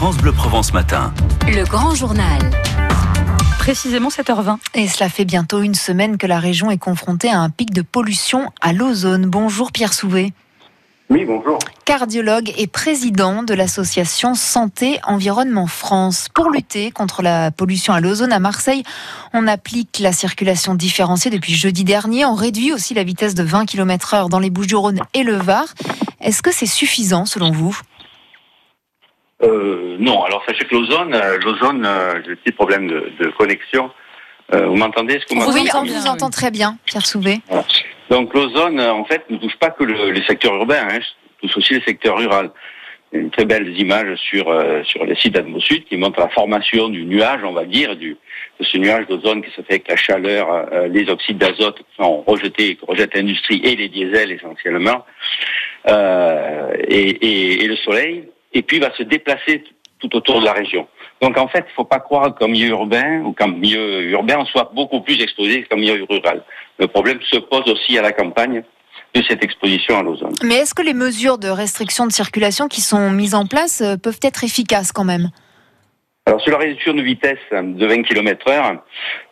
[0.00, 1.12] France Bleu Provence Matin.
[1.46, 2.38] Le grand journal.
[3.58, 4.56] Précisément 7h20.
[4.72, 7.82] Et cela fait bientôt une semaine que la région est confrontée à un pic de
[7.82, 9.26] pollution à l'ozone.
[9.26, 10.32] Bonjour Pierre Souvé.
[11.10, 11.58] Oui, bonjour.
[11.84, 16.28] Cardiologue et président de l'association Santé Environnement France.
[16.34, 18.84] Pour lutter contre la pollution à l'ozone à Marseille,
[19.34, 22.24] on applique la circulation différenciée depuis jeudi dernier.
[22.24, 25.66] On réduit aussi la vitesse de 20 km heure dans les Bouches-du-Rhône et le Var.
[26.22, 27.78] Est-ce que c'est suffisant selon vous?
[29.42, 33.28] Euh, non, alors sachez que l'ozone, euh, l'ozone, euh, j'ai un petit problème de, de
[33.30, 33.90] connexion.
[34.52, 35.14] Euh, vous m'entendez?
[35.14, 37.38] Est-ce que vous Oui, on vous entend très bien, Pierre Souvé.
[38.10, 40.98] Donc l'ozone, euh, en fait, ne touche pas que le, les secteurs urbains, hein,
[41.40, 42.50] touche aussi les secteurs ruraux.
[43.12, 46.20] Il y a Une très belle image sur euh, sur les sites d'Atmosud qui montre
[46.20, 48.16] la formation du nuage, on va dire, du
[48.60, 51.96] de ce nuage d'ozone qui se fait avec la chaleur, euh, les oxydes d'azote qui
[51.96, 55.04] sont rejetés, que rejette l'industrie et les diesels essentiellement,
[55.88, 59.64] euh, et, et, et le soleil, et puis va se déplacer
[59.98, 60.88] tout autour de la région.
[61.20, 64.46] Donc en fait, il faut pas croire qu'en milieu urbain ou qu'en milieu urbain on
[64.46, 66.42] soit beaucoup plus exposé qu'en milieu rural.
[66.78, 68.62] Le problème se pose aussi à la campagne
[69.14, 70.34] de cette exposition à l'ozone.
[70.44, 73.96] Mais est-ce que les mesures de restriction de circulation qui sont mises en place euh,
[73.96, 75.30] peuvent être efficaces quand même?
[76.26, 78.84] Alors sur la réduction de vitesse de 20 km heure,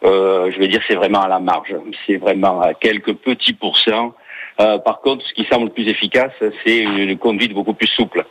[0.04, 1.74] euh, je vais dire c'est vraiment à la marge.
[2.06, 4.14] C'est vraiment à quelques petits pourcents.
[4.60, 6.32] Euh, par contre, ce qui semble le plus efficace,
[6.66, 8.26] c'est une conduite beaucoup plus souple.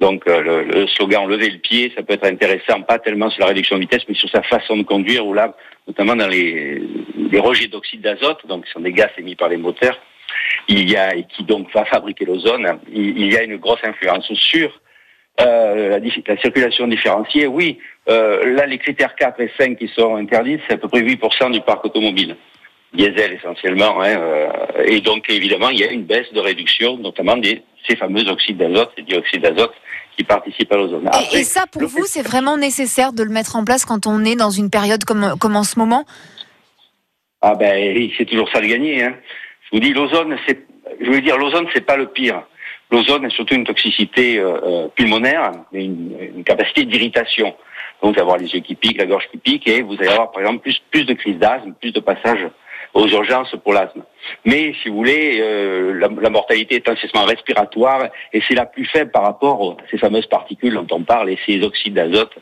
[0.00, 3.40] Donc euh, le, le slogan lever le pied, ça peut être intéressant, pas tellement sur
[3.40, 5.54] la réduction de vitesse, mais sur sa façon de conduire, ou là,
[5.86, 6.82] notamment dans les,
[7.30, 9.98] les rejets d'oxyde d'azote, donc qui sont des gaz émis par les moteurs,
[10.68, 13.84] il y a et qui donc va fabriquer l'ozone, il, il y a une grosse
[13.84, 14.80] influence sur
[15.40, 17.46] euh, la, la circulation différenciée.
[17.46, 21.02] Oui, euh, là les critères 4 et 5 qui sont interdits, c'est à peu près
[21.02, 22.36] 8% du parc automobile.
[22.92, 24.48] Diesel essentiellement, hein, euh,
[24.84, 28.58] et donc évidemment il y a une baisse de réduction, notamment des ces fameux oxydes
[28.58, 29.72] d'azote, ces dioxydes d'azote
[30.16, 31.08] qui participent à l'ozone.
[31.32, 34.24] et, ça, pour le vous, c'est vraiment nécessaire de le mettre en place quand on
[34.24, 36.04] est dans une période comme, comme en ce moment?
[37.42, 39.02] Ah ben oui, c'est toujours ça le gagner.
[39.02, 39.14] Hein.
[39.64, 40.66] Je vous dis, l'ozone, c'est,
[41.00, 42.42] je veux dire, l'ozone, c'est pas le pire.
[42.90, 47.54] L'ozone est surtout une toxicité euh, euh, pulmonaire, une, une capacité d'irritation.
[48.02, 50.42] Donc, avoir les yeux qui piquent, la gorge qui pique, et vous allez avoir, par
[50.42, 52.46] exemple, plus, plus de crises d'asthme, plus de passages
[52.94, 54.02] aux urgences pour l'asthme.
[54.44, 58.86] Mais, si vous voulez, euh, la, la mortalité est essentiellement respiratoire, et c'est la plus
[58.86, 62.32] faible par rapport à ces fameuses particules dont on parle, et ces oxydes d'azote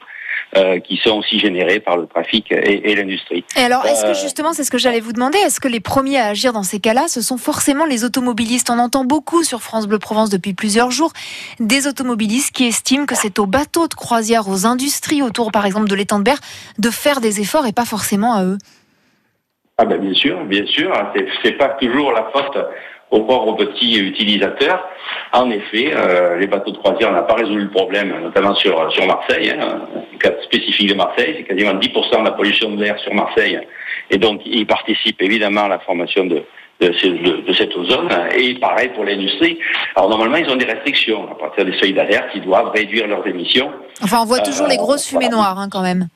[0.56, 3.44] euh, qui sont aussi générés par le trafic et, et l'industrie.
[3.56, 5.80] Et alors, est-ce que Euh, justement, c'est ce que j'allais vous demander, est-ce que les
[5.80, 8.70] premiers à agir dans ces cas-là, ce sont forcément les automobilistes?
[8.70, 11.12] On entend beaucoup sur France Bleu Provence depuis plusieurs jours
[11.60, 15.88] des automobilistes qui estiment que c'est aux bateaux de croisière, aux industries autour, par exemple,
[15.88, 16.40] de l'étang de Berre,
[16.78, 18.56] de faire des efforts et pas forcément à eux.
[19.78, 22.58] Ah ben bien sûr, bien sûr, c'est, c'est pas toujours la faute
[23.10, 24.86] aux pauvres petits utilisateurs.
[25.32, 29.06] En effet, euh, les bateaux de croisière n'ont pas résolu le problème, notamment sur sur
[29.06, 29.50] Marseille.
[29.50, 33.14] Hein, le cas spécifique de Marseille, c'est quasiment 10% de la pollution de l'air sur
[33.14, 33.58] Marseille,
[34.10, 36.42] et donc ils participent évidemment à la formation de
[36.80, 38.08] de, de- de cette ozone.
[38.36, 39.58] Et pareil pour l'industrie.
[39.96, 43.26] Alors normalement, ils ont des restrictions à partir des seuils d'alerte, ils doivent réduire leurs
[43.26, 43.70] émissions.
[44.02, 46.08] Enfin, on voit toujours Euh, les grosses fumées noires, hein, quand même.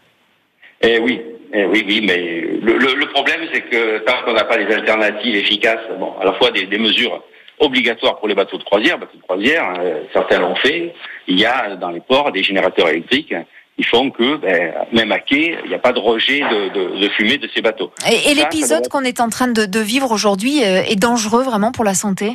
[0.83, 1.21] Eh oui,
[1.53, 4.73] eh oui, oui, mais le, le- le problème, c'est que tant qu'on n'a pas les
[4.75, 7.23] alternatives efficaces, bon, à la fois des, des mesures
[7.59, 10.95] obligatoires pour les bateaux de croisière, bateaux de croisière, euh, certains l'ont fait,
[11.29, 13.35] il y a dans les ports des générateurs électriques
[13.77, 17.01] qui font que, ben, même à quai, il n'y a pas de rejet de, de-
[17.01, 17.91] de fumée de ces bateaux.
[18.11, 21.85] Et, l'épisode qu'on est en train de, de vivre aujourd'hui euh, est dangereux vraiment pour
[21.85, 22.33] la santé?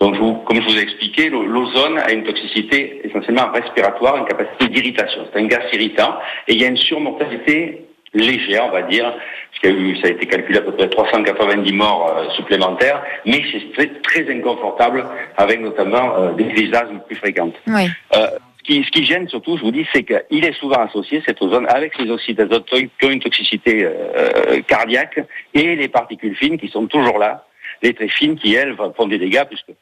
[0.00, 4.16] Donc, je vous- comme je vous ai expliqué, l'o- l'ozone a une toxicité essentiellement respiratoire,
[4.18, 5.26] une capacité d'irritation.
[5.32, 6.14] C'est un gaz irritant
[6.46, 9.96] et il y a une surmortalité légère, on va dire, parce qu'il y a eu,
[9.96, 14.32] ça a été calculé à peu près 390 morts euh, supplémentaires, mais c'est très, très
[14.32, 15.04] inconfortable
[15.36, 17.54] avec notamment euh, des d'asthme plus fréquentes.
[17.66, 17.88] Oui.
[18.16, 18.26] Euh,
[18.58, 21.40] ce, qui, ce qui gêne surtout, je vous dis, c'est qu'il est souvent associé, cette
[21.42, 25.20] ozone, avec les oxydes d'azote qui ont une toxicité euh, cardiaque
[25.54, 27.46] et les particules fines qui sont toujours là,
[27.82, 29.72] les très fines qui, elles, font des dégâts, puisque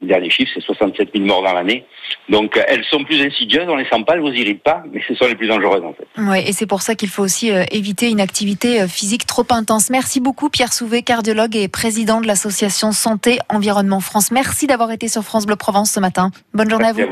[0.00, 1.84] le dernier chiffre, c'est 67 000 morts dans l'année.
[2.28, 5.02] Donc, euh, elles sont plus insidieuses, on les sent pas, elles vous irritent pas, mais
[5.06, 6.06] ce sont les plus dangereuses, en fait.
[6.22, 9.46] Ouais, et c'est pour ça qu'il faut aussi euh, éviter une activité euh, physique trop
[9.50, 9.90] intense.
[9.90, 14.30] Merci beaucoup Pierre Souvé, cardiologue et président de l'association Santé Environnement France.
[14.30, 16.30] Merci d'avoir été sur France Bleu Provence ce matin.
[16.54, 17.02] Bonne journée à vous.